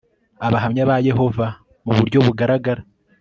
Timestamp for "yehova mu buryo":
1.07-2.17